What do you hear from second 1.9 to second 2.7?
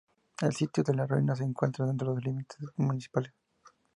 de los límites